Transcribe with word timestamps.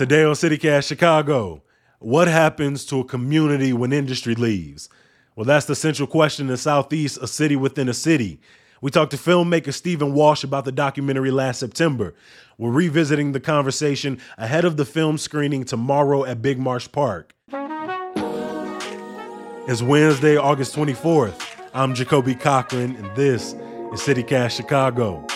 Today 0.00 0.24
on 0.24 0.32
CityCast 0.32 0.88
Chicago, 0.88 1.62
what 1.98 2.26
happens 2.26 2.86
to 2.86 3.00
a 3.00 3.04
community 3.04 3.74
when 3.74 3.92
industry 3.92 4.34
leaves? 4.34 4.88
Well, 5.36 5.44
that's 5.44 5.66
the 5.66 5.74
central 5.74 6.08
question 6.08 6.46
in 6.46 6.50
the 6.50 6.56
Southeast, 6.56 7.18
a 7.20 7.26
city 7.26 7.54
within 7.54 7.86
a 7.86 7.92
city. 7.92 8.40
We 8.80 8.90
talked 8.90 9.10
to 9.10 9.18
filmmaker 9.18 9.74
Stephen 9.74 10.14
Walsh 10.14 10.42
about 10.42 10.64
the 10.64 10.72
documentary 10.72 11.30
last 11.30 11.60
September. 11.60 12.14
We're 12.56 12.70
revisiting 12.70 13.32
the 13.32 13.40
conversation 13.40 14.18
ahead 14.38 14.64
of 14.64 14.78
the 14.78 14.86
film 14.86 15.18
screening 15.18 15.64
tomorrow 15.64 16.24
at 16.24 16.40
Big 16.40 16.58
Marsh 16.58 16.88
Park. 16.90 17.34
It's 19.68 19.82
Wednesday, 19.82 20.38
August 20.38 20.74
24th. 20.76 21.42
I'm 21.74 21.94
Jacoby 21.94 22.36
Cochran, 22.36 22.96
and 22.96 23.14
this 23.14 23.52
is 23.52 24.00
CityCast 24.00 24.56
Chicago. 24.56 25.26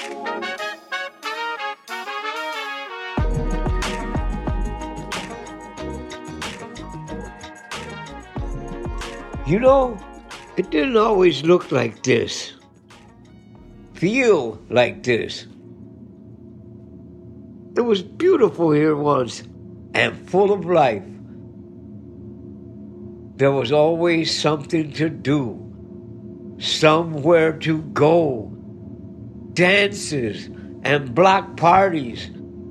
You 9.46 9.61
know, 9.61 9.98
it 10.57 10.71
didn't 10.71 10.96
always 10.96 11.43
look 11.43 11.71
like 11.71 12.03
this, 12.03 12.54
feel 13.93 14.58
like 14.70 15.03
this. 15.03 15.46
It 17.76 17.82
was 17.82 18.03
beautiful 18.03 18.70
here 18.70 18.96
once 18.96 19.43
and 19.93 20.30
full 20.30 20.50
of 20.50 20.64
life. 20.64 21.03
There 23.36 23.53
was 23.53 23.70
always 23.70 24.34
something 24.34 24.93
to 24.94 25.11
do, 25.11 26.56
somewhere 26.58 27.53
to 27.53 27.82
go, 27.82 28.50
dances 29.53 30.48
and 30.84 31.14
block 31.14 31.58
parties 31.58 32.27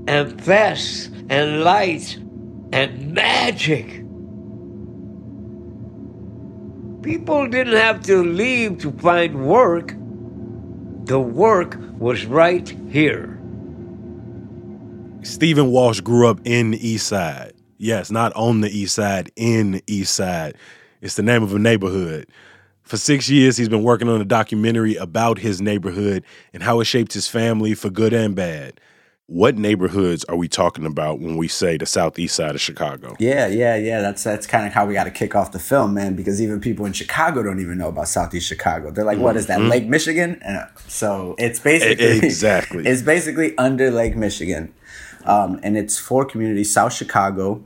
and 0.08 0.41
fests 0.41 1.12
and 1.30 1.63
lights 1.63 2.16
and 2.71 3.13
magic. 3.13 4.02
People 7.04 7.48
didn't 7.48 7.76
have 7.76 8.01
to 8.04 8.23
leave 8.23 8.77
to 8.79 8.91
find 8.93 9.46
work. 9.46 9.93
The 11.05 11.20
work 11.20 11.77
was 11.99 12.26
right 12.26 12.68
here. 12.90 13.37
Stephen 15.21 15.70
Walsh 15.70 15.99
grew 15.99 16.29
up 16.29 16.40
in 16.45 16.71
the 16.71 16.87
East 16.87 17.07
Side. 17.07 17.51
Yes, 17.77 18.10
not 18.10 18.32
on 18.37 18.62
the 18.62 18.70
East 18.70 18.95
Side, 18.95 19.32
in 19.35 19.71
the 19.71 19.84
East 19.85 20.15
Side. 20.15 20.55
It's 21.01 21.15
the 21.15 21.23
name 21.23 21.43
of 21.43 21.54
a 21.54 21.60
neighborhood. 21.60 22.26
For 22.84 22.95
six 22.95 23.29
years, 23.29 23.57
he's 23.57 23.67
been 23.67 23.84
working 23.84 24.07
on 24.07 24.21
a 24.21 24.26
documentary 24.26 24.95
about 24.95 25.40
his 25.40 25.62
neighborhood 25.62 26.23
and 26.54 26.63
how 26.63 26.79
it 26.79 26.85
shaped 26.85 27.12
his 27.12 27.27
family 27.27 27.73
for 27.73 27.90
good 27.90 28.13
and 28.13 28.34
bad 28.34 28.79
what 29.27 29.57
neighborhoods 29.57 30.26
are 30.26 30.35
we 30.35 30.49
talking 30.49 30.85
about 30.85 31.20
when 31.20 31.38
we 31.38 31.48
say 31.48 31.77
the 31.77 31.85
southeast 31.85 32.35
side 32.35 32.55
of 32.55 32.62
Chicago? 32.62 33.16
Yeah, 33.20 33.48
yeah, 33.48 33.76
yeah. 33.76 34.02
That's 34.02 34.24
that's 34.24 34.46
kind 34.46 34.68
of 34.68 34.74
how 34.74 34.85
we 34.85 34.93
got 34.93 35.05
to 35.05 35.12
kick 35.12 35.34
off 35.34 35.54
the 35.54 35.60
film, 35.60 35.93
man. 35.93 36.16
Because 36.16 36.41
even 36.41 36.60
people 36.60 36.85
in 36.85 36.93
Chicago 36.93 37.41
don't 37.41 37.62
even 37.62 37.77
know 37.77 37.88
about 37.88 38.10
southeast 38.10 38.48
Chicago. 38.48 38.91
They're 38.91 39.05
like, 39.05 39.20
"What 39.20 39.38
is 39.38 39.48
that? 39.48 39.60
Mm-hmm. 39.60 39.70
Lake 39.70 39.85
Michigan?" 39.88 40.40
And 40.44 40.68
so 40.88 41.35
it's 41.38 41.60
basically 41.60 42.20
exactly 42.20 42.84
it's 42.85 43.01
basically 43.01 43.57
under 43.57 43.90
Lake 43.91 44.18
Michigan, 44.18 44.74
um, 45.26 45.60
and 45.63 45.77
it's 45.77 45.98
four 45.98 46.26
communities: 46.26 46.74
South 46.74 46.91
Chicago, 46.91 47.63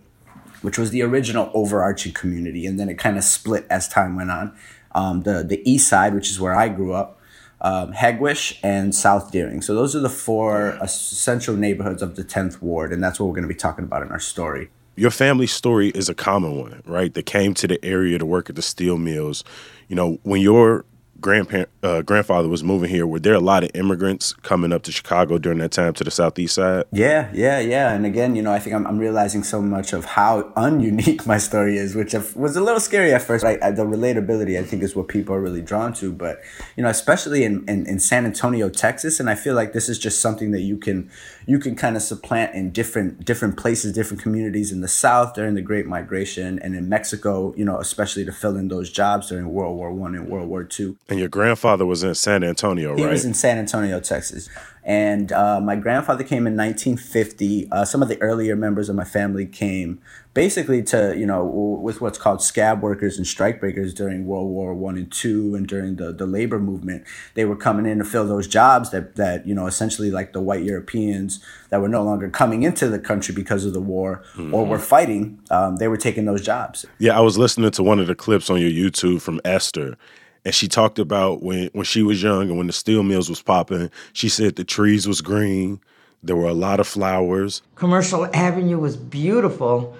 which 0.61 0.77
was 0.77 0.91
the 0.91 1.01
original 1.01 1.49
overarching 1.55 2.13
community, 2.13 2.67
and 2.67 2.79
then 2.79 2.87
it 2.87 2.99
kind 2.99 3.17
of 3.17 3.23
split 3.23 3.65
as 3.69 3.87
time 3.87 4.15
went 4.15 4.29
on. 4.29 4.55
Um, 4.93 5.23
the 5.23 5.43
the 5.43 5.67
East 5.69 5.87
Side, 5.87 6.13
which 6.13 6.29
is 6.29 6.39
where 6.39 6.55
I 6.55 6.69
grew 6.69 6.93
up 6.93 7.16
um, 7.61 7.93
Hegewisch, 7.93 8.57
and 8.63 8.93
South 8.93 9.31
Deering. 9.31 9.61
So 9.61 9.73
those 9.73 9.95
are 9.95 9.99
the 9.99 10.09
four 10.09 10.77
essential 10.81 11.55
neighborhoods 11.55 12.01
of 12.01 12.15
the 12.15 12.23
10th 12.23 12.61
Ward, 12.61 12.93
and 12.93 13.03
that's 13.03 13.19
what 13.19 13.27
we're 13.27 13.35
going 13.35 13.47
to 13.47 13.53
be 13.53 13.55
talking 13.55 13.85
about 13.85 14.01
in 14.01 14.09
our 14.09 14.19
story. 14.19 14.69
Your 14.95 15.11
family 15.11 15.47
story 15.47 15.89
is 15.89 16.09
a 16.09 16.15
common 16.15 16.57
one, 16.57 16.81
right? 16.85 17.13
That 17.13 17.25
came 17.25 17.53
to 17.55 17.67
the 17.67 17.83
area 17.85 18.17
to 18.17 18.25
work 18.25 18.49
at 18.49 18.55
the 18.55 18.61
steel 18.61 18.97
mills. 18.97 19.43
You 19.87 19.95
know, 19.95 20.19
when 20.23 20.41
your 20.41 20.85
grandparent 21.19 21.69
uh, 21.83 22.01
grandfather 22.01 22.47
was 22.47 22.63
moving 22.63 22.89
here, 22.89 23.07
were 23.07 23.19
there 23.19 23.33
a 23.33 23.39
lot 23.39 23.63
of 23.63 23.71
immigrants 23.73 24.33
coming 24.33 24.73
up 24.73 24.83
to 24.83 24.91
Chicago 24.91 25.37
during 25.37 25.59
that 25.59 25.71
time 25.71 25.93
to 25.93 26.03
the 26.03 26.11
southeast 26.11 26.55
side? 26.55 26.85
Yeah, 26.91 27.29
yeah, 27.33 27.59
yeah. 27.59 27.93
And 27.93 28.05
again, 28.05 28.35
you 28.35 28.41
know, 28.41 28.51
I 28.51 28.59
think 28.59 28.75
I'm, 28.75 28.85
I'm 28.85 28.97
realizing 28.97 29.43
so 29.43 29.61
much 29.61 29.93
of 29.93 30.05
how 30.05 30.43
ununique 30.57 31.25
my 31.25 31.37
story 31.37 31.77
is, 31.77 31.95
which 31.95 32.13
was 32.35 32.55
a 32.55 32.61
little 32.61 32.79
scary 32.79 33.13
at 33.13 33.21
first. 33.21 33.43
Right, 33.43 33.59
the 33.59 33.85
relatability 33.85 34.59
I 34.59 34.63
think 34.63 34.83
is 34.83 34.95
what 34.95 35.07
people 35.07 35.35
are 35.35 35.41
really 35.41 35.61
drawn 35.61 35.93
to. 35.93 36.11
But 36.11 36.41
you 36.75 36.83
know, 36.83 36.89
especially 36.89 37.43
in, 37.43 37.67
in, 37.67 37.85
in 37.85 37.99
San 37.99 38.25
Antonio, 38.25 38.69
Texas, 38.69 39.19
and 39.19 39.29
I 39.29 39.35
feel 39.35 39.55
like 39.55 39.73
this 39.73 39.89
is 39.89 39.99
just 39.99 40.19
something 40.19 40.51
that 40.51 40.61
you 40.61 40.77
can 40.77 41.09
you 41.45 41.59
can 41.59 41.75
kind 41.75 41.95
of 41.95 42.01
supplant 42.01 42.53
in 42.53 42.71
different 42.71 43.23
different 43.25 43.57
places, 43.57 43.93
different 43.93 44.21
communities 44.21 44.71
in 44.71 44.81
the 44.81 44.87
South 44.87 45.33
during 45.33 45.55
the 45.55 45.61
Great 45.61 45.85
Migration, 45.85 46.59
and 46.59 46.75
in 46.75 46.89
Mexico, 46.89 47.53
you 47.55 47.65
know, 47.65 47.79
especially 47.79 48.25
to 48.25 48.31
fill 48.31 48.57
in 48.57 48.67
those 48.67 48.91
jobs 48.91 49.29
during 49.29 49.53
World 49.53 49.77
War 49.77 49.91
One 49.91 50.15
and 50.15 50.27
World 50.27 50.49
War 50.49 50.63
Two. 50.63 50.97
And 51.09 51.19
your 51.19 51.29
grandfather 51.29 51.85
was 51.85 52.03
in 52.03 52.13
San 52.15 52.43
Antonio, 52.43 52.95
he 52.95 53.03
right? 53.03 53.09
He 53.09 53.13
was 53.13 53.23
in 53.23 53.33
San 53.33 53.57
Antonio, 53.57 53.99
Texas. 54.01 54.49
And 54.83 55.31
uh, 55.31 55.59
my 55.61 55.75
grandfather 55.75 56.23
came 56.23 56.47
in 56.47 56.55
1950. 56.55 57.69
Uh, 57.71 57.85
some 57.85 58.01
of 58.01 58.07
the 58.07 58.21
earlier 58.21 58.55
members 58.55 58.89
of 58.89 58.95
my 58.95 59.03
family 59.03 59.45
came 59.45 60.01
basically 60.33 60.83
to, 60.83 61.13
you 61.17 61.25
know, 61.25 61.45
with 61.45 61.99
what's 61.99 62.17
called 62.17 62.41
scab 62.41 62.81
workers 62.81 63.17
and 63.17 63.25
strikebreakers 63.25 63.93
during 63.93 64.25
World 64.25 64.49
War 64.49 64.73
One 64.73 64.97
and 64.97 65.11
Two 65.11 65.55
and 65.55 65.67
during 65.67 65.95
the, 65.95 66.13
the 66.13 66.25
labor 66.25 66.59
movement. 66.59 67.05
They 67.33 67.43
were 67.43 67.55
coming 67.55 67.85
in 67.85 67.97
to 67.99 68.05
fill 68.05 68.27
those 68.27 68.47
jobs 68.47 68.91
that, 68.91 69.15
that, 69.15 69.47
you 69.47 69.55
know, 69.55 69.67
essentially 69.67 70.11
like 70.11 70.33
the 70.33 70.41
white 70.41 70.63
Europeans 70.63 71.43
that 71.69 71.81
were 71.81 71.89
no 71.89 72.03
longer 72.03 72.29
coming 72.29 72.63
into 72.63 72.87
the 72.87 72.99
country 72.99 73.33
because 73.33 73.65
of 73.65 73.73
the 73.73 73.81
war 73.81 74.23
mm-hmm. 74.35 74.53
or 74.53 74.65
were 74.65 74.79
fighting, 74.79 75.39
um, 75.51 75.77
they 75.77 75.87
were 75.87 75.97
taking 75.97 76.25
those 76.25 76.41
jobs. 76.41 76.85
Yeah, 76.99 77.17
I 77.17 77.21
was 77.21 77.37
listening 77.37 77.71
to 77.71 77.83
one 77.83 77.99
of 77.99 78.07
the 78.07 78.15
clips 78.15 78.49
on 78.49 78.61
your 78.61 78.71
YouTube 78.71 79.21
from 79.21 79.41
Esther 79.43 79.97
and 80.45 80.53
she 80.53 80.67
talked 80.67 80.99
about 80.99 81.41
when 81.41 81.69
when 81.73 81.85
she 81.85 82.03
was 82.03 82.21
young 82.21 82.49
and 82.49 82.57
when 82.57 82.67
the 82.67 82.73
steel 82.73 83.03
mills 83.03 83.29
was 83.29 83.41
popping. 83.41 83.89
She 84.13 84.29
said 84.29 84.55
the 84.55 84.63
trees 84.63 85.07
was 85.07 85.21
green. 85.21 85.79
There 86.23 86.35
were 86.35 86.47
a 86.47 86.53
lot 86.53 86.79
of 86.79 86.87
flowers. 86.87 87.61
Commercial 87.75 88.25
Avenue 88.35 88.79
was 88.79 88.97
beautiful. 88.97 89.95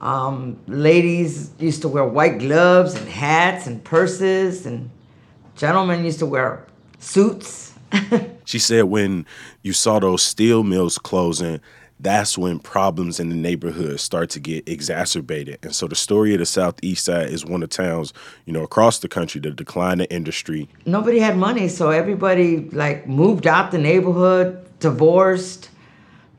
Um, 0.00 0.58
ladies 0.66 1.50
used 1.58 1.82
to 1.82 1.88
wear 1.88 2.04
white 2.04 2.38
gloves 2.38 2.94
and 2.94 3.06
hats 3.08 3.66
and 3.66 3.84
purses, 3.84 4.64
and 4.64 4.90
gentlemen 5.56 6.04
used 6.04 6.20
to 6.20 6.26
wear 6.26 6.66
suits. 6.98 7.74
she 8.44 8.58
said 8.58 8.84
when 8.84 9.26
you 9.62 9.72
saw 9.72 9.98
those 9.98 10.22
steel 10.22 10.62
mills 10.62 10.96
closing, 10.96 11.60
that's 12.02 12.38
when 12.38 12.58
problems 12.58 13.20
in 13.20 13.28
the 13.28 13.34
neighborhood 13.34 14.00
start 14.00 14.30
to 14.30 14.40
get 14.40 14.68
exacerbated. 14.68 15.58
And 15.62 15.74
so 15.74 15.86
the 15.86 15.94
story 15.94 16.32
of 16.32 16.38
the 16.38 16.46
Southeast 16.46 17.04
Side 17.04 17.28
is 17.28 17.44
one 17.44 17.62
of 17.62 17.68
towns, 17.68 18.12
you 18.46 18.52
know, 18.52 18.62
across 18.62 18.98
the 19.00 19.08
country 19.08 19.40
that 19.42 19.56
declined 19.56 20.00
the 20.00 20.12
industry. 20.12 20.68
Nobody 20.86 21.18
had 21.18 21.36
money, 21.36 21.68
so 21.68 21.90
everybody 21.90 22.68
like 22.70 23.06
moved 23.06 23.46
out 23.46 23.70
the 23.70 23.78
neighborhood, 23.78 24.66
divorced. 24.80 25.70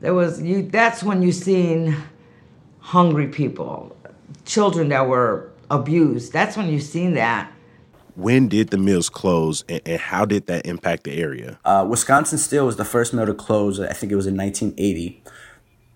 There 0.00 0.14
was 0.14 0.42
you 0.42 0.62
that's 0.62 1.02
when 1.02 1.22
you 1.22 1.32
seen 1.32 1.96
hungry 2.80 3.28
people, 3.28 3.96
children 4.44 4.88
that 4.88 5.06
were 5.06 5.50
abused. 5.70 6.32
That's 6.32 6.56
when 6.56 6.68
you 6.68 6.80
seen 6.80 7.14
that. 7.14 7.52
When 8.14 8.48
did 8.48 8.68
the 8.68 8.76
mills 8.76 9.08
close 9.08 9.64
and, 9.70 9.80
and 9.86 9.98
how 9.98 10.26
did 10.26 10.46
that 10.46 10.66
impact 10.66 11.04
the 11.04 11.12
area? 11.12 11.58
Uh, 11.64 11.86
Wisconsin 11.88 12.36
Steel 12.36 12.66
was 12.66 12.76
the 12.76 12.84
first 12.84 13.14
mill 13.14 13.24
to 13.24 13.32
close, 13.32 13.80
I 13.80 13.94
think 13.94 14.12
it 14.12 14.16
was 14.16 14.26
in 14.26 14.36
1980. 14.36 15.22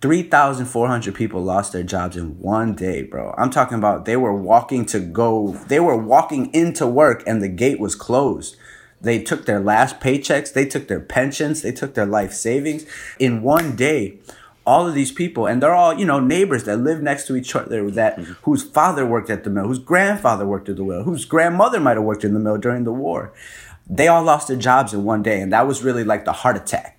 3,400 0.01 1.15
people 1.15 1.41
lost 1.41 1.73
their 1.73 1.83
jobs 1.83 2.15
in 2.15 2.39
one 2.39 2.75
day, 2.75 3.01
bro. 3.01 3.33
I'm 3.37 3.49
talking 3.49 3.77
about 3.77 4.05
they 4.05 4.17
were 4.17 4.33
walking 4.33 4.85
to 4.87 4.99
go, 4.99 5.53
they 5.67 5.79
were 5.79 5.97
walking 5.97 6.53
into 6.53 6.85
work 6.85 7.23
and 7.25 7.41
the 7.41 7.47
gate 7.47 7.79
was 7.79 7.95
closed. 7.95 8.57
They 9.01 9.21
took 9.21 9.45
their 9.45 9.59
last 9.59 9.99
paychecks, 9.99 10.53
they 10.53 10.65
took 10.65 10.87
their 10.87 10.99
pensions, 10.99 11.61
they 11.61 11.71
took 11.71 11.95
their 11.95 12.05
life 12.05 12.31
savings. 12.31 12.85
In 13.19 13.41
one 13.41 13.75
day, 13.75 14.19
all 14.65 14.87
of 14.87 14.93
these 14.93 15.11
people, 15.11 15.47
and 15.47 15.63
they're 15.63 15.73
all, 15.73 15.97
you 15.97 16.05
know, 16.05 16.19
neighbors 16.19 16.65
that 16.65 16.77
live 16.77 17.01
next 17.01 17.25
to 17.27 17.35
each 17.35 17.55
other, 17.55 17.89
that 17.91 18.17
mm-hmm. 18.17 18.33
whose 18.43 18.63
father 18.63 19.05
worked 19.05 19.29
at 19.29 19.43
the 19.43 19.49
mill, 19.49 19.65
whose 19.65 19.79
grandfather 19.79 20.45
worked 20.45 20.69
at 20.69 20.75
the 20.75 20.83
mill, 20.83 21.03
whose 21.03 21.25
grandmother 21.25 21.79
might 21.79 21.95
have 21.95 22.03
worked 22.03 22.23
in 22.23 22.33
the 22.33 22.39
mill 22.39 22.57
during 22.57 22.83
the 22.83 22.91
war. 22.91 23.33
They 23.89 24.07
all 24.07 24.23
lost 24.23 24.47
their 24.49 24.57
jobs 24.57 24.93
in 24.93 25.05
one 25.05 25.23
day, 25.23 25.41
and 25.41 25.53
that 25.53 25.65
was 25.65 25.83
really 25.83 26.03
like 26.03 26.25
the 26.25 26.33
heart 26.33 26.57
attack 26.57 26.96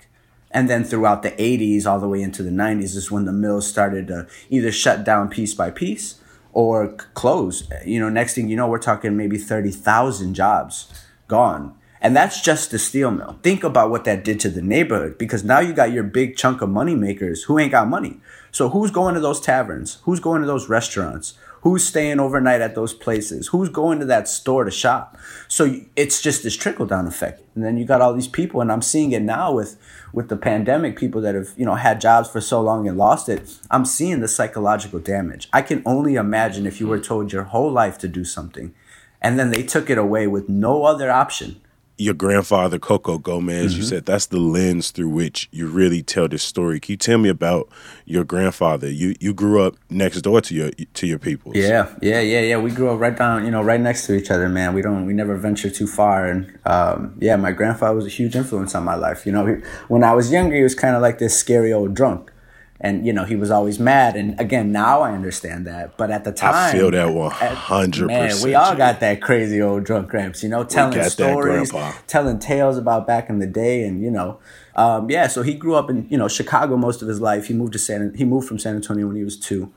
and 0.50 0.68
then 0.68 0.84
throughout 0.84 1.22
the 1.22 1.32
80s, 1.32 1.86
all 1.86 2.00
the 2.00 2.08
way 2.08 2.22
into 2.22 2.42
the 2.42 2.50
90s, 2.50 2.96
is 2.96 3.10
when 3.10 3.24
the 3.24 3.32
mills 3.32 3.66
started 3.66 4.08
to 4.08 4.26
either 4.48 4.72
shut 4.72 5.04
down 5.04 5.28
piece 5.28 5.54
by 5.54 5.70
piece 5.70 6.20
or 6.52 6.88
close. 7.14 7.68
You 7.84 8.00
know, 8.00 8.08
next 8.08 8.34
thing 8.34 8.48
you 8.48 8.56
know, 8.56 8.66
we're 8.66 8.78
talking 8.78 9.16
maybe 9.16 9.38
30,000 9.38 10.34
jobs 10.34 10.92
gone. 11.28 11.77
And 12.00 12.16
that's 12.16 12.40
just 12.40 12.70
the 12.70 12.78
steel 12.78 13.10
mill. 13.10 13.38
Think 13.42 13.64
about 13.64 13.90
what 13.90 14.04
that 14.04 14.24
did 14.24 14.38
to 14.40 14.48
the 14.48 14.62
neighborhood 14.62 15.18
because 15.18 15.42
now 15.44 15.60
you 15.60 15.72
got 15.72 15.92
your 15.92 16.04
big 16.04 16.36
chunk 16.36 16.62
of 16.62 16.68
money 16.68 16.94
makers 16.94 17.44
who 17.44 17.58
ain't 17.58 17.72
got 17.72 17.88
money. 17.88 18.20
So 18.50 18.68
who's 18.68 18.90
going 18.90 19.14
to 19.14 19.20
those 19.20 19.40
taverns? 19.40 19.98
Who's 20.04 20.20
going 20.20 20.40
to 20.40 20.46
those 20.46 20.68
restaurants? 20.68 21.34
Who's 21.62 21.84
staying 21.84 22.20
overnight 22.20 22.60
at 22.60 22.76
those 22.76 22.94
places? 22.94 23.48
Who's 23.48 23.68
going 23.68 23.98
to 23.98 24.04
that 24.06 24.28
store 24.28 24.62
to 24.62 24.70
shop? 24.70 25.18
So 25.48 25.80
it's 25.96 26.22
just 26.22 26.44
this 26.44 26.56
trickle 26.56 26.86
down 26.86 27.08
effect. 27.08 27.42
And 27.56 27.64
then 27.64 27.76
you 27.76 27.84
got 27.84 28.00
all 28.00 28.14
these 28.14 28.28
people, 28.28 28.60
and 28.60 28.70
I'm 28.70 28.82
seeing 28.82 29.10
it 29.10 29.22
now 29.22 29.52
with 29.52 29.76
with 30.12 30.28
the 30.28 30.36
pandemic. 30.36 30.96
People 30.96 31.20
that 31.22 31.34
have 31.34 31.48
you 31.56 31.66
know 31.66 31.74
had 31.74 32.00
jobs 32.00 32.30
for 32.30 32.40
so 32.40 32.60
long 32.60 32.86
and 32.86 32.96
lost 32.96 33.28
it. 33.28 33.58
I'm 33.72 33.84
seeing 33.84 34.20
the 34.20 34.28
psychological 34.28 35.00
damage. 35.00 35.48
I 35.52 35.62
can 35.62 35.82
only 35.84 36.14
imagine 36.14 36.64
if 36.64 36.78
you 36.78 36.86
were 36.86 37.00
told 37.00 37.32
your 37.32 37.42
whole 37.42 37.72
life 37.72 37.98
to 37.98 38.08
do 38.08 38.24
something, 38.24 38.72
and 39.20 39.36
then 39.36 39.50
they 39.50 39.64
took 39.64 39.90
it 39.90 39.98
away 39.98 40.28
with 40.28 40.48
no 40.48 40.84
other 40.84 41.10
option 41.10 41.60
your 41.98 42.14
grandfather 42.14 42.78
Coco 42.78 43.18
Gomez, 43.18 43.72
mm-hmm. 43.72 43.80
you 43.80 43.86
said 43.86 44.06
that's 44.06 44.26
the 44.26 44.38
lens 44.38 44.92
through 44.92 45.08
which 45.08 45.48
you 45.50 45.66
really 45.66 46.02
tell 46.02 46.28
this 46.28 46.44
story. 46.44 46.78
Can 46.78 46.92
you 46.92 46.96
tell 46.96 47.18
me 47.18 47.28
about 47.28 47.68
your 48.04 48.24
grandfather? 48.24 48.88
You 48.88 49.14
you 49.20 49.34
grew 49.34 49.62
up 49.62 49.76
next 49.90 50.22
door 50.22 50.40
to 50.40 50.54
your 50.54 50.70
to 50.70 51.06
your 51.06 51.18
people. 51.18 51.56
Yeah, 51.56 51.92
yeah, 52.00 52.20
yeah, 52.20 52.40
yeah. 52.40 52.58
We 52.58 52.70
grew 52.70 52.88
up 52.90 53.00
right 53.00 53.16
down, 53.16 53.44
you 53.44 53.50
know, 53.50 53.62
right 53.62 53.80
next 53.80 54.06
to 54.06 54.14
each 54.14 54.30
other, 54.30 54.48
man. 54.48 54.74
We 54.74 54.80
don't 54.80 55.06
we 55.06 55.12
never 55.12 55.36
venture 55.36 55.70
too 55.70 55.88
far, 55.88 56.26
and 56.26 56.58
um, 56.64 57.16
yeah, 57.20 57.36
my 57.36 57.50
grandfather 57.50 57.96
was 57.96 58.06
a 58.06 58.10
huge 58.10 58.36
influence 58.36 58.74
on 58.74 58.84
my 58.84 58.94
life. 58.94 59.26
You 59.26 59.32
know, 59.32 59.46
he, 59.46 59.54
when 59.88 60.04
I 60.04 60.14
was 60.14 60.30
younger, 60.30 60.54
he 60.54 60.62
was 60.62 60.76
kind 60.76 60.94
of 60.94 61.02
like 61.02 61.18
this 61.18 61.36
scary 61.36 61.72
old 61.72 61.94
drunk 61.94 62.32
and 62.80 63.06
you 63.06 63.12
know 63.12 63.24
he 63.24 63.36
was 63.36 63.50
always 63.50 63.78
mad. 63.78 64.16
And 64.16 64.38
again 64.40 64.72
now 64.72 65.02
i 65.02 65.12
understand 65.12 65.66
that. 65.66 65.96
But 65.96 66.10
at 66.10 66.24
the 66.24 66.32
time 66.32 66.54
i 66.54 66.72
feel 66.72 66.90
that 66.90 67.08
100% 67.08 68.06
man 68.06 68.36
we 68.42 68.54
all 68.54 68.74
got 68.74 69.00
that 69.00 69.20
crazy 69.20 69.60
old 69.60 69.84
drunk 69.84 70.08
gramps 70.08 70.42
you 70.42 70.48
know 70.48 70.64
telling 70.64 71.02
stories 71.04 71.72
telling 72.06 72.38
tales 72.38 72.78
about 72.78 73.06
back 73.06 73.28
in 73.28 73.38
the 73.38 73.46
day 73.46 73.84
and 73.84 74.02
you 74.02 74.10
know 74.10 74.38
um, 74.76 75.10
yeah 75.10 75.26
so 75.26 75.42
he 75.42 75.54
grew 75.54 75.74
up 75.74 75.90
in 75.90 76.06
you 76.08 76.16
know 76.16 76.28
chicago 76.28 76.76
most 76.76 77.02
of 77.02 77.08
his 77.08 77.20
life. 77.20 77.46
He 77.46 77.54
moved 77.54 77.72
to 77.74 77.78
san 77.78 78.14
he 78.14 78.24
moved 78.24 78.46
from 78.48 78.58
san 78.58 78.74
antonio 78.74 79.06
when 79.06 79.16
he 79.16 79.24
was 79.24 79.38
two. 79.38 79.72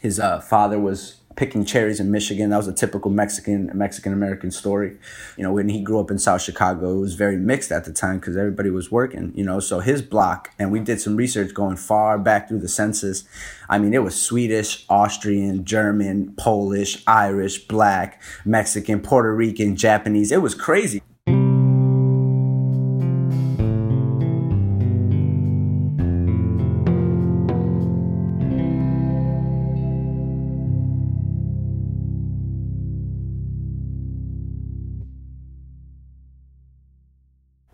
His 0.00 0.20
uh, 0.20 0.40
father 0.40 0.78
was 0.78 1.16
picking 1.36 1.64
cherries 1.64 2.00
in 2.00 2.10
Michigan. 2.10 2.50
That 2.50 2.58
was 2.58 2.68
a 2.68 2.72
typical 2.72 3.10
Mexican 3.10 3.70
Mexican 3.74 4.12
American 4.12 4.50
story. 4.50 4.96
You 5.36 5.42
know, 5.42 5.52
when 5.52 5.68
he 5.68 5.82
grew 5.82 6.00
up 6.00 6.10
in 6.10 6.18
South 6.18 6.42
Chicago, 6.42 6.96
it 6.96 7.00
was 7.00 7.14
very 7.14 7.36
mixed 7.36 7.72
at 7.72 7.84
the 7.84 7.92
time 7.92 8.18
because 8.18 8.36
everybody 8.36 8.70
was 8.70 8.90
working. 8.90 9.32
You 9.34 9.44
know, 9.44 9.60
so 9.60 9.80
his 9.80 10.02
block, 10.02 10.50
and 10.58 10.70
we 10.70 10.80
did 10.80 11.00
some 11.00 11.16
research 11.16 11.54
going 11.54 11.76
far 11.76 12.18
back 12.18 12.48
through 12.48 12.60
the 12.60 12.68
census. 12.68 13.24
I 13.68 13.78
mean, 13.78 13.94
it 13.94 14.02
was 14.02 14.20
Swedish, 14.20 14.84
Austrian, 14.88 15.64
German, 15.64 16.34
Polish, 16.36 17.02
Irish, 17.06 17.66
Black, 17.66 18.22
Mexican, 18.44 19.00
Puerto 19.00 19.34
Rican, 19.34 19.76
Japanese. 19.76 20.30
It 20.30 20.42
was 20.42 20.54
crazy. 20.54 21.02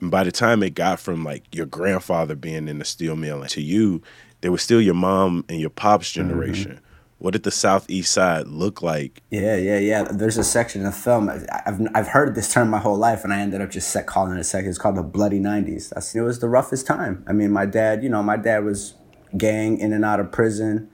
By 0.02 0.24
the 0.24 0.32
time 0.32 0.62
it 0.62 0.74
got 0.74 1.00
from 1.00 1.24
like 1.24 1.54
your 1.54 1.66
grandfather 1.66 2.34
being 2.34 2.68
in 2.68 2.78
the 2.78 2.84
steel 2.84 3.16
mill 3.16 3.44
to 3.46 3.60
you, 3.60 4.02
there 4.40 4.52
was 4.52 4.62
still 4.62 4.80
your 4.80 4.94
mom 4.94 5.44
and 5.48 5.60
your 5.60 5.70
pop's 5.70 6.10
mm-hmm. 6.10 6.28
generation. 6.28 6.72
Mm-hmm. 6.72 6.84
What 7.18 7.32
did 7.32 7.42
the 7.42 7.50
Southeast 7.50 8.12
Side 8.12 8.46
look 8.46 8.80
like? 8.80 9.22
Yeah, 9.28 9.56
yeah, 9.56 9.78
yeah. 9.78 10.04
There's 10.04 10.38
a 10.38 10.44
section 10.44 10.80
in 10.80 10.86
the 10.86 10.92
film. 10.92 11.28
I've, 11.28 11.78
I've 11.94 12.08
heard 12.08 12.34
this 12.34 12.50
term 12.50 12.70
my 12.70 12.78
whole 12.78 12.96
life, 12.96 13.24
and 13.24 13.32
I 13.32 13.40
ended 13.40 13.60
up 13.60 13.70
just 13.70 13.94
calling 14.06 14.34
it 14.34 14.40
a 14.40 14.44
second. 14.44 14.70
It's 14.70 14.78
called 14.78 14.96
the 14.96 15.02
Bloody 15.02 15.38
90s. 15.38 15.90
That's, 15.90 16.14
it 16.14 16.22
was 16.22 16.38
the 16.38 16.48
roughest 16.48 16.86
time. 16.86 17.22
I 17.28 17.34
mean, 17.34 17.50
my 17.50 17.66
dad, 17.66 18.02
you 18.02 18.08
know, 18.08 18.22
my 18.22 18.38
dad 18.38 18.64
was 18.64 18.94
gang 19.36 19.78
in 19.78 19.92
and 19.92 20.02
out 20.02 20.18
of 20.18 20.32
prison. 20.32 20.88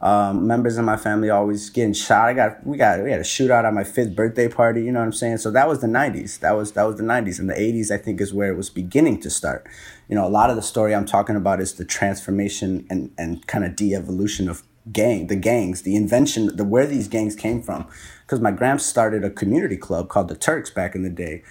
Um, 0.00 0.46
members 0.46 0.76
of 0.76 0.84
my 0.84 0.96
family 0.96 1.30
always 1.30 1.70
getting 1.70 1.94
shot. 1.94 2.28
I 2.28 2.34
got 2.34 2.66
we 2.66 2.76
got 2.76 3.02
we 3.02 3.10
had 3.10 3.20
a 3.20 3.24
shootout 3.24 3.64
at 3.64 3.72
my 3.72 3.84
fifth 3.84 4.14
birthday 4.14 4.48
party. 4.48 4.82
You 4.82 4.92
know 4.92 4.98
what 4.98 5.06
I'm 5.06 5.12
saying? 5.12 5.38
So 5.38 5.50
that 5.52 5.68
was 5.68 5.80
the 5.80 5.86
'90s. 5.86 6.40
That 6.40 6.52
was 6.52 6.72
that 6.72 6.84
was 6.84 6.96
the 6.96 7.02
'90s, 7.02 7.38
and 7.38 7.48
the 7.48 7.54
'80s 7.54 7.90
I 7.90 7.96
think 7.96 8.20
is 8.20 8.34
where 8.34 8.50
it 8.50 8.56
was 8.56 8.68
beginning 8.68 9.20
to 9.20 9.30
start. 9.30 9.66
You 10.08 10.14
know, 10.14 10.26
a 10.26 10.28
lot 10.28 10.50
of 10.50 10.56
the 10.56 10.62
story 10.62 10.94
I'm 10.94 11.06
talking 11.06 11.36
about 11.36 11.60
is 11.60 11.74
the 11.74 11.84
transformation 11.84 12.86
and 12.90 13.10
and 13.16 13.46
kind 13.46 13.64
of 13.64 13.74
de-evolution 13.74 14.48
of 14.48 14.62
gang, 14.92 15.26
the 15.26 15.36
gangs, 15.36 15.82
the 15.82 15.96
invention, 15.96 16.54
the 16.56 16.64
where 16.64 16.86
these 16.86 17.08
gangs 17.08 17.34
came 17.34 17.62
from. 17.62 17.86
Because 18.24 18.40
my 18.40 18.50
gramps 18.50 18.84
started 18.84 19.24
a 19.24 19.30
community 19.30 19.76
club 19.76 20.08
called 20.08 20.28
the 20.28 20.36
Turks 20.36 20.70
back 20.70 20.94
in 20.94 21.02
the 21.02 21.10
day 21.10 21.42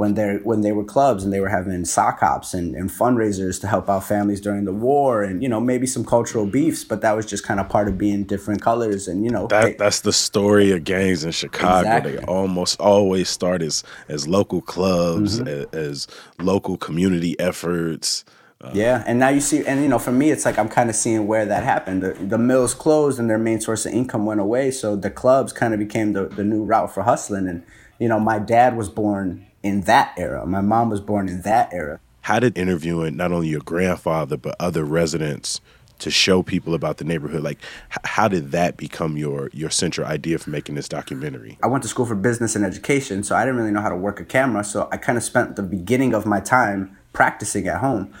when 0.00 0.14
they 0.14 0.36
when 0.44 0.62
they 0.62 0.72
were 0.72 0.82
clubs 0.82 1.24
and 1.24 1.30
they 1.30 1.40
were 1.40 1.50
having 1.50 1.84
sock 1.84 2.20
hops 2.20 2.54
and, 2.54 2.74
and 2.74 2.88
fundraisers 2.88 3.60
to 3.60 3.66
help 3.66 3.86
out 3.90 4.02
families 4.02 4.40
during 4.40 4.64
the 4.64 4.72
war 4.72 5.22
and 5.22 5.42
you 5.42 5.48
know 5.48 5.60
maybe 5.60 5.86
some 5.86 6.06
cultural 6.06 6.46
beefs 6.46 6.84
but 6.84 7.02
that 7.02 7.12
was 7.12 7.26
just 7.26 7.44
kind 7.44 7.60
of 7.60 7.68
part 7.68 7.86
of 7.86 7.98
being 7.98 8.24
different 8.24 8.62
colors 8.62 9.06
and 9.06 9.26
you 9.26 9.30
know 9.30 9.46
that 9.48 9.62
they, 9.62 9.72
that's 9.74 10.00
the 10.00 10.12
story 10.12 10.72
of 10.72 10.84
gangs 10.84 11.22
in 11.22 11.30
Chicago 11.30 11.80
exactly. 11.80 12.16
they 12.16 12.24
almost 12.24 12.80
always 12.80 13.28
start 13.28 13.60
as 13.60 13.84
as 14.08 14.26
local 14.26 14.62
clubs 14.62 15.38
mm-hmm. 15.38 15.76
as, 15.76 16.06
as, 16.06 16.06
local 16.38 16.78
community 16.78 17.38
efforts 17.38 18.24
uh, 18.62 18.70
yeah, 18.74 19.02
and 19.06 19.18
now 19.18 19.30
you 19.30 19.40
see, 19.40 19.64
and 19.64 19.82
you 19.82 19.88
know, 19.88 19.98
for 19.98 20.12
me, 20.12 20.30
it's 20.30 20.44
like 20.44 20.58
I'm 20.58 20.68
kind 20.68 20.90
of 20.90 20.96
seeing 20.96 21.26
where 21.26 21.46
that 21.46 21.64
happened. 21.64 22.02
The, 22.02 22.12
the 22.12 22.36
mills 22.36 22.74
closed, 22.74 23.18
and 23.18 23.30
their 23.30 23.38
main 23.38 23.58
source 23.58 23.86
of 23.86 23.94
income 23.94 24.26
went 24.26 24.38
away. 24.38 24.70
So 24.70 24.96
the 24.96 25.10
clubs 25.10 25.50
kind 25.54 25.72
of 25.72 25.80
became 25.80 26.12
the, 26.12 26.28
the 26.28 26.44
new 26.44 26.62
route 26.62 26.92
for 26.92 27.02
hustling. 27.02 27.48
And 27.48 27.62
you 27.98 28.06
know, 28.06 28.20
my 28.20 28.38
dad 28.38 28.76
was 28.76 28.90
born 28.90 29.46
in 29.62 29.82
that 29.82 30.14
era. 30.16 30.46
My 30.46 30.60
mom 30.60 30.90
was 30.90 31.00
born 31.00 31.28
in 31.28 31.42
that 31.42 31.72
era. 31.72 32.00
How 32.22 32.40
did 32.40 32.56
interviewing 32.56 33.16
not 33.16 33.32
only 33.32 33.48
your 33.48 33.60
grandfather 33.60 34.36
but 34.36 34.56
other 34.60 34.84
residents 34.84 35.60
to 36.00 36.10
show 36.10 36.42
people 36.42 36.74
about 36.74 36.96
the 36.96 37.04
neighborhood 37.04 37.42
like 37.42 37.58
how 38.04 38.26
did 38.26 38.52
that 38.52 38.76
become 38.76 39.16
your 39.16 39.50
your 39.52 39.70
central 39.70 40.06
idea 40.06 40.38
for 40.38 40.50
making 40.50 40.74
this 40.74 40.88
documentary? 40.88 41.58
I 41.62 41.66
went 41.66 41.82
to 41.82 41.88
school 41.88 42.06
for 42.06 42.14
business 42.14 42.56
and 42.56 42.64
education 42.64 43.22
so 43.22 43.36
i 43.36 43.44
didn't 43.44 43.58
really 43.58 43.70
know 43.70 43.82
how 43.82 43.90
to 43.90 43.96
work 43.96 44.18
a 44.18 44.24
camera 44.24 44.64
so 44.64 44.88
i 44.90 44.96
kind 44.96 45.16
of 45.16 45.24
spent 45.24 45.56
the 45.56 45.62
beginning 45.62 46.14
of 46.14 46.26
my 46.26 46.40
time 46.40 46.96
practicing 47.12 47.68
at 47.68 47.80
home. 47.80 48.12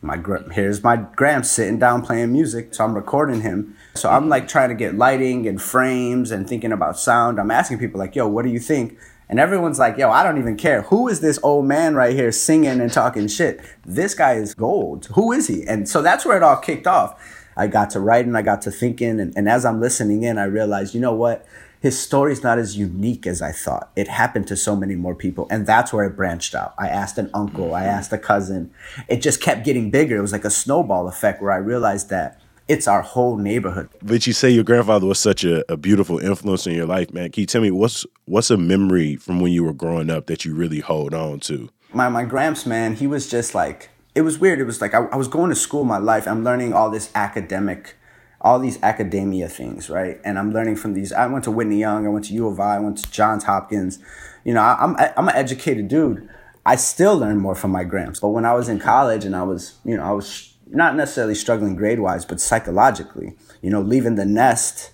My 0.00 0.20
here's 0.52 0.82
my 0.82 0.96
gramps 0.96 1.50
sitting 1.50 1.78
down 1.78 2.02
playing 2.02 2.32
music 2.32 2.74
so 2.74 2.84
i'm 2.84 2.94
recording 2.94 3.40
him. 3.40 3.76
So 3.94 4.10
i'm 4.10 4.28
like 4.28 4.48
trying 4.48 4.68
to 4.68 4.74
get 4.74 4.96
lighting 4.96 5.46
and 5.46 5.62
frames 5.62 6.30
and 6.30 6.48
thinking 6.48 6.72
about 6.72 6.98
sound. 6.98 7.40
I'm 7.40 7.50
asking 7.50 7.78
people 7.78 7.98
like 7.98 8.16
yo 8.16 8.26
what 8.26 8.44
do 8.44 8.50
you 8.50 8.60
think 8.60 8.98
and 9.28 9.38
everyone's 9.38 9.78
like, 9.78 9.98
yo, 9.98 10.10
I 10.10 10.22
don't 10.22 10.38
even 10.38 10.56
care. 10.56 10.82
Who 10.82 11.08
is 11.08 11.20
this 11.20 11.38
old 11.42 11.66
man 11.66 11.94
right 11.94 12.14
here 12.14 12.32
singing 12.32 12.80
and 12.80 12.90
talking 12.90 13.28
shit? 13.28 13.60
This 13.84 14.14
guy 14.14 14.34
is 14.34 14.54
gold. 14.54 15.06
Who 15.14 15.32
is 15.32 15.48
he? 15.48 15.66
And 15.66 15.88
so 15.88 16.00
that's 16.00 16.24
where 16.24 16.36
it 16.36 16.42
all 16.42 16.56
kicked 16.56 16.86
off. 16.86 17.20
I 17.56 17.66
got 17.66 17.90
to 17.90 18.00
writing, 18.00 18.36
I 18.36 18.42
got 18.42 18.62
to 18.62 18.70
thinking. 18.70 19.20
And, 19.20 19.36
and 19.36 19.48
as 19.48 19.64
I'm 19.64 19.80
listening 19.80 20.22
in, 20.22 20.38
I 20.38 20.44
realized, 20.44 20.94
you 20.94 21.00
know 21.00 21.12
what? 21.12 21.44
His 21.80 21.98
story's 21.98 22.42
not 22.42 22.58
as 22.58 22.76
unique 22.76 23.26
as 23.26 23.42
I 23.42 23.52
thought. 23.52 23.90
It 23.94 24.08
happened 24.08 24.48
to 24.48 24.56
so 24.56 24.74
many 24.74 24.96
more 24.96 25.14
people. 25.14 25.46
And 25.50 25.66
that's 25.66 25.92
where 25.92 26.04
it 26.04 26.16
branched 26.16 26.54
out. 26.54 26.74
I 26.78 26.88
asked 26.88 27.18
an 27.18 27.30
uncle, 27.34 27.74
I 27.74 27.82
mm-hmm. 27.82 27.90
asked 27.90 28.12
a 28.12 28.18
cousin. 28.18 28.72
It 29.08 29.20
just 29.22 29.42
kept 29.42 29.64
getting 29.64 29.90
bigger. 29.90 30.16
It 30.16 30.22
was 30.22 30.32
like 30.32 30.44
a 30.44 30.50
snowball 30.50 31.06
effect 31.06 31.42
where 31.42 31.52
I 31.52 31.56
realized 31.56 32.08
that 32.10 32.40
it's 32.68 32.86
our 32.86 33.02
whole 33.02 33.36
neighborhood. 33.36 33.88
But 34.02 34.26
you 34.26 34.32
say 34.32 34.50
your 34.50 34.64
grandfather 34.64 35.06
was 35.06 35.18
such 35.18 35.42
a, 35.42 35.70
a, 35.72 35.76
beautiful 35.76 36.18
influence 36.18 36.66
in 36.66 36.74
your 36.74 36.86
life, 36.86 37.12
man. 37.12 37.30
Can 37.30 37.40
you 37.40 37.46
tell 37.46 37.62
me 37.62 37.70
what's 37.70 38.06
what's 38.26 38.50
a 38.50 38.56
memory 38.56 39.16
from 39.16 39.40
when 39.40 39.52
you 39.52 39.64
were 39.64 39.72
growing 39.72 40.10
up 40.10 40.26
that 40.26 40.44
you 40.44 40.54
really 40.54 40.80
hold 40.80 41.14
on 41.14 41.40
to? 41.40 41.70
My 41.92 42.08
my 42.08 42.24
gramps, 42.24 42.66
man, 42.66 42.94
he 42.94 43.06
was 43.06 43.28
just 43.30 43.54
like 43.54 43.90
it 44.14 44.22
was 44.22 44.38
weird. 44.38 44.60
It 44.60 44.64
was 44.64 44.80
like 44.80 44.94
I, 44.94 45.04
I 45.06 45.16
was 45.16 45.28
going 45.28 45.50
to 45.50 45.56
school 45.56 45.84
my 45.84 45.98
life. 45.98 46.28
I'm 46.28 46.44
learning 46.44 46.74
all 46.74 46.90
this 46.90 47.10
academic, 47.14 47.94
all 48.40 48.58
these 48.58 48.80
academia 48.82 49.48
things, 49.48 49.88
right? 49.88 50.20
And 50.24 50.38
I'm 50.38 50.52
learning 50.52 50.76
from 50.76 50.92
these. 50.92 51.12
I 51.12 51.26
went 51.26 51.44
to 51.44 51.50
Whitney 51.50 51.78
Young. 51.78 52.06
I 52.06 52.10
went 52.10 52.26
to 52.26 52.34
U 52.34 52.48
of 52.48 52.60
I. 52.60 52.76
I 52.76 52.80
went 52.80 52.98
to 52.98 53.10
Johns 53.10 53.44
Hopkins. 53.44 53.98
You 54.44 54.54
know, 54.54 54.60
I, 54.60 54.76
I'm 54.78 54.96
I'm 55.16 55.28
an 55.28 55.34
educated 55.34 55.88
dude. 55.88 56.28
I 56.66 56.76
still 56.76 57.16
learn 57.16 57.38
more 57.38 57.54
from 57.54 57.70
my 57.70 57.84
gramps. 57.84 58.20
But 58.20 58.28
when 58.28 58.44
I 58.44 58.52
was 58.52 58.68
in 58.68 58.78
college 58.78 59.24
and 59.24 59.34
I 59.34 59.42
was, 59.42 59.78
you 59.86 59.96
know, 59.96 60.02
I 60.02 60.10
was 60.10 60.47
not 60.70 60.96
necessarily 60.96 61.34
struggling 61.34 61.76
grade 61.76 62.00
wise, 62.00 62.24
but 62.24 62.40
psychologically. 62.40 63.34
You 63.62 63.70
know, 63.70 63.80
leaving 63.80 64.14
the 64.14 64.24
nest, 64.24 64.92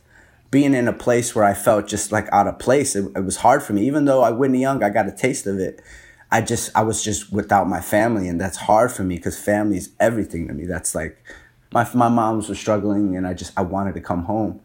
being 0.51 0.75
in 0.75 0.89
a 0.89 0.93
place 0.93 1.35
where 1.35 1.45
I 1.45 1.55
felt 1.55 1.89
just 1.89 2.13
like 2.13 2.29
out 2.33 2.47
of 2.47 2.59
place. 2.59 2.95
It, 2.97 3.11
it 3.17 3.25
was 3.25 3.39
hard 3.39 3.63
for 3.63 3.73
me, 3.73 3.87
even 3.87 4.05
though 4.05 4.23
I 4.23 4.31
Whitney 4.31 4.61
Young, 4.61 4.83
I 4.83 4.91
got 4.91 5.09
a 5.09 5.13
taste 5.13 5.47
of 5.47 5.59
it. 5.59 5.83
I 6.31 6.41
just 6.41 6.71
I 6.75 6.83
was 6.83 7.03
just 7.03 7.33
without 7.33 7.69
my 7.69 7.81
family, 7.81 8.29
and 8.29 8.41
that's 8.41 8.57
hard 8.57 8.93
for 8.93 9.05
me 9.05 9.17
because 9.17 9.39
family 9.39 9.77
is 9.77 9.91
everything 10.01 10.49
to 10.49 10.55
me. 10.55 10.65
That's 10.65 10.95
like 10.95 11.23
my 11.73 11.89
my 11.95 12.09
moms 12.09 12.49
were 12.49 12.55
struggling, 12.55 13.17
and 13.17 13.27
I 13.27 13.35
just 13.35 13.53
I 13.57 13.63
wanted 13.63 13.95
to 13.95 14.01
come 14.01 14.25
home. 14.25 14.61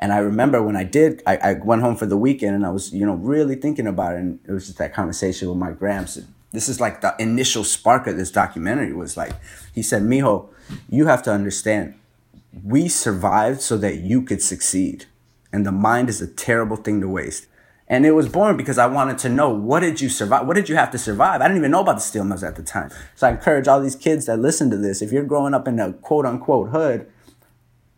And 0.00 0.12
I 0.12 0.18
remember 0.18 0.62
when 0.62 0.76
I 0.76 0.84
did, 0.84 1.22
I, 1.26 1.36
I 1.38 1.52
went 1.54 1.82
home 1.82 1.96
for 1.96 2.06
the 2.06 2.16
weekend, 2.16 2.54
and 2.54 2.64
I 2.64 2.70
was 2.70 2.92
you 2.92 3.06
know 3.06 3.14
really 3.14 3.56
thinking 3.56 3.86
about 3.86 4.14
it, 4.14 4.20
and 4.20 4.38
it 4.46 4.52
was 4.52 4.66
just 4.66 4.78
that 4.78 4.94
conversation 4.94 5.48
with 5.48 5.58
my 5.58 5.72
gramps 5.72 6.18
this 6.52 6.68
is 6.68 6.80
like 6.80 7.00
the 7.00 7.14
initial 7.18 7.64
spark 7.64 8.06
of 8.06 8.16
this 8.16 8.30
documentary 8.30 8.92
was 8.92 9.16
like 9.16 9.32
he 9.74 9.82
said 9.82 10.02
mijo 10.02 10.48
you 10.88 11.06
have 11.06 11.22
to 11.22 11.32
understand 11.32 11.94
we 12.64 12.88
survived 12.88 13.60
so 13.60 13.76
that 13.76 13.96
you 13.96 14.22
could 14.22 14.42
succeed 14.42 15.06
and 15.52 15.64
the 15.66 15.72
mind 15.72 16.08
is 16.08 16.20
a 16.20 16.26
terrible 16.26 16.76
thing 16.76 17.00
to 17.00 17.08
waste 17.08 17.46
and 17.86 18.04
it 18.04 18.12
was 18.12 18.28
born 18.28 18.56
because 18.56 18.78
i 18.78 18.86
wanted 18.86 19.18
to 19.18 19.28
know 19.28 19.48
what 19.50 19.80
did 19.80 20.00
you 20.00 20.08
survive 20.08 20.46
what 20.46 20.54
did 20.54 20.68
you 20.68 20.76
have 20.76 20.90
to 20.90 20.98
survive 20.98 21.40
i 21.40 21.44
didn't 21.44 21.58
even 21.58 21.70
know 21.70 21.80
about 21.80 21.96
the 21.96 22.00
steel 22.00 22.24
mills 22.24 22.42
at 22.42 22.56
the 22.56 22.62
time 22.62 22.90
so 23.14 23.26
i 23.26 23.30
encourage 23.30 23.68
all 23.68 23.80
these 23.80 23.96
kids 23.96 24.26
that 24.26 24.38
listen 24.38 24.70
to 24.70 24.76
this 24.76 25.02
if 25.02 25.12
you're 25.12 25.24
growing 25.24 25.54
up 25.54 25.68
in 25.68 25.78
a 25.78 25.92
quote 25.92 26.26
unquote 26.26 26.70
hood 26.70 27.10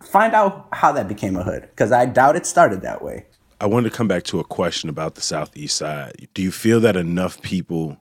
find 0.03 0.35
out 0.35 0.69
how 0.73 0.93
that 0.93 1.09
became 1.09 1.37
a 1.37 1.43
hood 1.43 1.63
because 1.63 1.93
I 1.93 2.07
doubt 2.07 2.37
it 2.37 2.47
started 2.47 2.83
that 2.83 3.03
way. 3.03 3.27
I 3.61 3.67
wanted 3.67 3.91
to 3.91 3.97
come 3.97 4.09
back 4.09 4.25
to 4.25 4.41
a 4.41 4.45
question 4.45 4.89
about 4.89 5.15
the 5.15 5.21
Southeast 5.21 5.77
side. 5.77 6.29
Do 6.33 6.43
you 6.43 6.51
feel 6.51 6.81
that 6.81 6.97
enough 6.97 7.41
people 7.43 7.99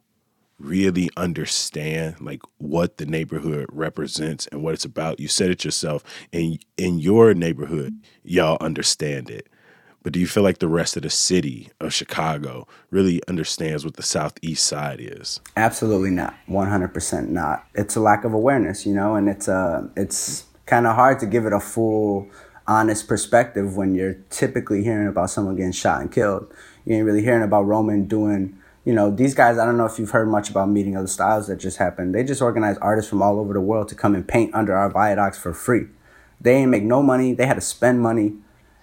really 0.59 1.09
understand 1.17 2.19
like 2.19 2.41
what 2.57 2.97
the 2.97 3.05
neighborhood 3.05 3.67
represents 3.71 4.47
and 4.47 4.61
what 4.61 4.73
it's 4.73 4.85
about? 4.85 5.19
You 5.19 5.27
said 5.27 5.49
it 5.49 5.65
yourself. 5.65 6.03
In 6.31 6.59
in 6.77 6.99
your 6.99 7.33
neighborhood, 7.33 7.99
y'all 8.23 8.57
understand 8.61 9.29
it. 9.29 9.47
But 10.01 10.13
do 10.13 10.19
you 10.19 10.27
feel 10.27 10.43
like 10.43 10.59
the 10.59 10.69
rest 10.69 10.95
of 10.95 11.03
the 11.03 11.09
city 11.09 11.69
of 11.81 11.93
Chicago 11.93 12.67
really 12.89 13.21
understands 13.27 13.83
what 13.83 13.97
the 13.97 14.03
Southeast 14.03 14.65
side 14.65 14.99
is? 15.01 15.41
Absolutely 15.57 16.09
not. 16.09 16.35
100% 16.47 17.27
not. 17.27 17.65
It's 17.75 17.97
a 17.97 17.99
lack 17.99 18.23
of 18.23 18.33
awareness, 18.33 18.85
you 18.85 18.93
know, 18.93 19.15
and 19.15 19.27
it's 19.27 19.49
uh 19.49 19.87
it's 19.97 20.45
kind 20.65 20.87
of 20.87 20.95
hard 20.95 21.19
to 21.19 21.25
give 21.25 21.45
it 21.45 21.53
a 21.53 21.59
full 21.59 22.29
honest 22.67 23.07
perspective 23.07 23.75
when 23.75 23.95
you're 23.95 24.13
typically 24.29 24.83
hearing 24.83 25.07
about 25.07 25.31
someone 25.31 25.55
getting 25.55 25.71
shot 25.71 26.01
and 26.01 26.11
killed. 26.11 26.53
You 26.85 26.95
ain't 26.95 27.05
really 27.05 27.23
hearing 27.23 27.43
about 27.43 27.63
Roman 27.63 28.05
doing, 28.05 28.58
you 28.89 28.95
know, 28.95 29.11
these 29.11 29.35
guys, 29.35 29.59
I 29.59 29.65
don't 29.65 29.77
know 29.77 29.85
if 29.85 29.99
you've 29.99 30.09
heard 30.09 30.27
much 30.29 30.49
about 30.49 30.67
Meeting 30.67 30.95
of 30.95 31.03
the 31.03 31.07
Styles 31.07 31.45
that 31.45 31.57
just 31.57 31.77
happened. 31.77 32.15
They 32.15 32.23
just 32.23 32.41
organized 32.41 32.79
artists 32.81 33.07
from 33.07 33.21
all 33.21 33.39
over 33.39 33.53
the 33.53 33.61
world 33.61 33.87
to 33.89 33.93
come 33.93 34.15
and 34.15 34.27
paint 34.27 34.51
under 34.55 34.75
our 34.75 34.89
viaducts 34.89 35.37
for 35.37 35.53
free. 35.53 35.85
They 36.41 36.55
ain't 36.55 36.71
make 36.71 36.81
no 36.81 37.03
money. 37.03 37.35
They 37.35 37.45
had 37.45 37.53
to 37.53 37.61
spend 37.61 38.01
money, 38.01 38.37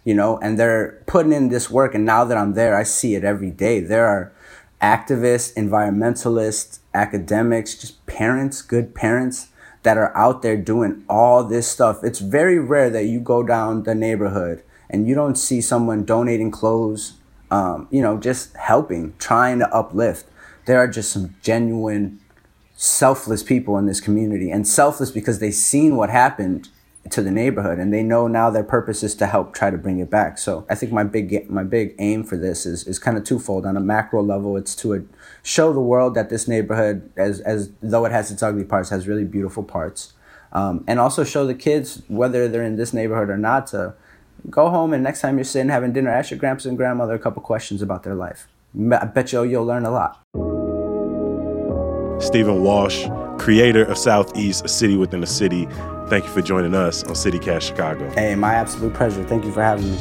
you 0.05 0.15
know, 0.15 0.39
and 0.39 0.57
they're 0.57 1.03
putting 1.07 1.33
in 1.33 1.49
this 1.49 1.69
work. 1.69 1.93
And 1.93 2.05
now 2.05 2.23
that 2.23 2.39
I'm 2.39 2.53
there, 2.53 2.77
I 2.77 2.85
see 2.85 3.17
it 3.17 3.25
every 3.25 3.51
day. 3.51 3.81
There 3.81 4.07
are 4.07 4.33
activists, 4.81 5.53
environmentalists, 5.55 6.79
academics, 6.95 7.75
just 7.75 8.07
parents, 8.07 8.63
good 8.63 8.95
parents 8.95 9.49
that 9.83 9.99
are 9.99 10.17
out 10.17 10.43
there 10.43 10.57
doing 10.57 11.05
all 11.09 11.43
this 11.43 11.67
stuff. 11.67 12.05
It's 12.05 12.21
very 12.21 12.61
rare 12.61 12.91
that 12.91 13.07
you 13.07 13.19
go 13.19 13.43
down 13.43 13.83
the 13.83 13.97
neighborhood 13.97 14.63
and 14.89 15.09
you 15.09 15.17
don't 15.17 15.35
see 15.35 15.61
someone 15.61 16.05
donating 16.05 16.53
clothes, 16.53 17.15
um, 17.51 17.89
you 17.91 18.03
know, 18.03 18.19
just 18.19 18.57
helping, 18.57 19.15
trying 19.19 19.59
to 19.61 19.75
uplift. 19.75 20.27
There 20.67 20.79
are 20.79 20.89
just 20.89 21.13
some 21.13 21.35
genuine, 21.43 22.21
selfless 22.75 23.43
people 23.43 23.79
in 23.79 23.87
this 23.87 24.01
community, 24.01 24.51
and 24.51 24.67
selfless 24.67 25.11
because 25.11 25.39
they've 25.39 25.55
seen 25.55 25.97
what 25.97 26.11
happened 26.11 26.69
to 27.11 27.23
the 27.23 27.31
neighborhood 27.31 27.79
and 27.79 27.93
they 27.93 28.03
know 28.03 28.27
now 28.27 28.51
their 28.51 28.65
purpose 28.65 29.03
is 29.03 29.15
to 29.15 29.27
help 29.27 29.55
try 29.55 29.71
to 29.71 29.79
bring 29.79 29.99
it 29.99 30.11
back. 30.11 30.39
So 30.39 30.67
i 30.69 30.75
think 30.75 30.93
my 30.93 31.05
big 31.05 31.49
my 31.51 31.63
big 31.63 31.95
aim 31.99 32.25
for 32.25 32.37
this 32.37 32.67
is 32.67 32.87
is 32.87 32.99
kind 32.99 33.17
of 33.17 33.25
twofold. 33.25 33.67
On 33.67 33.77
a 33.77 33.81
macro 33.81 34.23
level 34.23 34.57
it's 34.57 34.75
to 34.77 34.95
a, 34.95 35.03
show 35.43 35.73
the 35.73 35.81
world 35.81 36.15
that 36.15 36.31
this 36.31 36.49
neighborhood 36.49 37.11
as 37.17 37.41
as 37.41 37.71
though 37.83 38.05
it 38.05 38.13
has 38.13 38.31
its 38.31 38.43
ugly 38.43 38.65
parts 38.65 38.91
has 38.91 39.07
really 39.07 39.25
beautiful 39.25 39.63
parts. 39.63 40.15
Um, 40.53 40.85
and 40.87 40.99
also 40.99 41.23
show 41.25 41.47
the 41.47 41.55
kids 41.55 42.03
whether 42.09 42.49
they're 42.49 42.63
in 42.63 42.77
this 42.77 42.93
neighborhood 42.93 43.31
or 43.31 43.37
not 43.37 43.67
to 43.69 43.95
go 44.51 44.69
home 44.71 44.93
and 44.93 45.03
next 45.03 45.21
time 45.21 45.37
you're 45.37 45.45
sitting 45.45 45.69
having 45.69 45.93
dinner 45.93 46.11
ask 46.11 46.31
your 46.31 46.39
grandpa 46.39 46.69
and 46.69 46.77
grandmother 46.77 47.15
a 47.15 47.19
couple 47.19 47.43
questions 47.43 47.83
about 47.83 48.03
their 48.03 48.15
life 48.15 48.47
i 48.93 49.05
bet 49.05 49.33
you 49.33 49.43
you'll 49.43 49.65
learn 49.65 49.85
a 49.85 49.91
lot 49.91 50.23
stephen 52.23 52.63
walsh 52.63 53.07
creator 53.39 53.85
of 53.85 53.99
southeast 53.99 54.65
a 54.65 54.69
city 54.69 54.97
within 54.97 55.23
a 55.23 55.27
city 55.27 55.67
Thank 56.09 56.25
you 56.25 56.31
for 56.31 56.41
joining 56.41 56.73
us 56.73 57.03
on 57.03 57.15
CityCast 57.15 57.63
Chicago. 57.63 58.09
Hey, 58.11 58.37
my 58.37 58.55
absolute 58.55 58.95
pleasure. 58.95 59.25
Thank 59.25 59.45
you 59.45 59.51
for 59.51 59.61
having 59.61 59.91
me. 59.91 59.99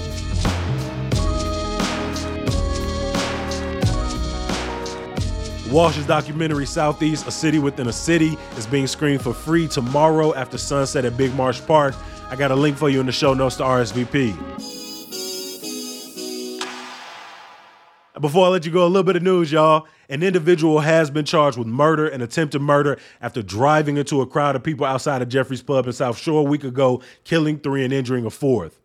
Walsh's 5.71 6.05
documentary 6.05 6.67
Southeast, 6.67 7.25
A 7.25 7.31
City 7.31 7.57
Within 7.57 7.87
a 7.87 7.91
City, 7.91 8.37
is 8.55 8.67
being 8.67 8.85
screened 8.85 9.23
for 9.23 9.33
free 9.33 9.67
tomorrow 9.67 10.33
after 10.35 10.59
sunset 10.59 11.05
at 11.05 11.17
Big 11.17 11.33
Marsh 11.33 11.59
Park. 11.65 11.95
I 12.27 12.35
got 12.35 12.49
a 12.49 12.55
link 12.55 12.75
for 12.77 12.89
you 12.89 12.99
in 12.99 13.05
the 13.05 13.11
show 13.11 13.33
notes 13.35 13.57
to 13.57 13.63
RSVP. 13.63 14.35
Before 18.19 18.47
I 18.47 18.49
let 18.49 18.65
you 18.65 18.71
go, 18.71 18.85
a 18.85 18.87
little 18.87 19.03
bit 19.03 19.15
of 19.15 19.21
news, 19.21 19.51
y'all. 19.51 19.87
An 20.09 20.23
individual 20.23 20.79
has 20.79 21.11
been 21.11 21.25
charged 21.25 21.57
with 21.57 21.67
murder 21.67 22.07
and 22.07 22.23
attempted 22.23 22.61
murder 22.61 22.97
after 23.21 23.43
driving 23.43 23.97
into 23.97 24.21
a 24.21 24.25
crowd 24.25 24.55
of 24.55 24.63
people 24.63 24.85
outside 24.85 25.21
of 25.21 25.29
Jeffery's 25.29 25.61
Pub 25.61 25.85
in 25.85 25.93
South 25.93 26.17
Shore 26.17 26.39
a 26.39 26.43
week 26.43 26.63
ago, 26.63 27.01
killing 27.25 27.59
three 27.59 27.83
and 27.83 27.93
injuring 27.93 28.25
a 28.25 28.31
fourth. 28.31 28.81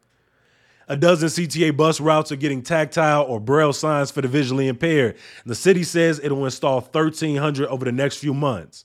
A 0.88 0.96
dozen 0.96 1.28
CTA 1.28 1.74
bus 1.74 2.00
routes 2.00 2.32
are 2.32 2.36
getting 2.36 2.62
tactile 2.62 3.22
or 3.22 3.40
braille 3.40 3.72
signs 3.72 4.10
for 4.10 4.20
the 4.20 4.28
visually 4.28 4.68
impaired. 4.68 5.16
The 5.46 5.54
city 5.54 5.84
says 5.84 6.20
it'll 6.22 6.44
install 6.44 6.80
1,300 6.80 7.68
over 7.68 7.84
the 7.84 7.92
next 7.92 8.16
few 8.16 8.34
months. 8.34 8.84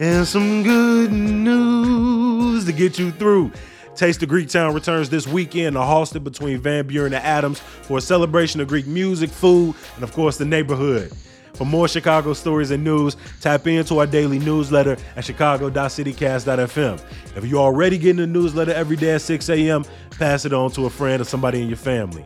And 0.00 0.26
some 0.26 0.62
good 0.62 1.12
news 1.12 2.64
to 2.64 2.72
get 2.72 2.98
you 2.98 3.12
through. 3.12 3.52
Taste 3.94 4.22
of 4.22 4.28
Greektown 4.28 4.74
returns 4.74 5.10
this 5.10 5.26
weekend 5.26 5.74
to 5.74 5.80
Halsted 5.80 6.24
between 6.24 6.58
Van 6.58 6.86
Buren 6.86 7.12
and 7.12 7.22
Adams 7.22 7.60
for 7.60 7.98
a 7.98 8.00
celebration 8.00 8.60
of 8.60 8.68
Greek 8.68 8.86
music, 8.86 9.30
food, 9.30 9.76
and 9.94 10.02
of 10.02 10.12
course 10.12 10.38
the 10.38 10.44
neighborhood. 10.44 11.12
For 11.54 11.66
more 11.66 11.86
Chicago 11.86 12.32
stories 12.32 12.70
and 12.70 12.82
news, 12.82 13.16
tap 13.40 13.66
into 13.66 13.98
our 13.98 14.06
daily 14.06 14.38
newsletter 14.38 14.96
at 15.14 15.24
chicago.citycast.fm. 15.24 17.02
If 17.36 17.44
you're 17.44 17.60
already 17.60 17.98
getting 17.98 18.16
the 18.16 18.26
newsletter 18.26 18.72
every 18.72 18.96
day 18.96 19.14
at 19.14 19.20
6 19.20 19.48
a.m., 19.50 19.84
pass 20.18 20.46
it 20.46 20.54
on 20.54 20.70
to 20.72 20.86
a 20.86 20.90
friend 20.90 21.20
or 21.20 21.24
somebody 21.24 21.60
in 21.60 21.68
your 21.68 21.76
family. 21.76 22.24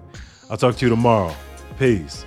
I'll 0.48 0.56
talk 0.56 0.76
to 0.76 0.86
you 0.86 0.90
tomorrow. 0.90 1.34
Peace. 1.78 2.24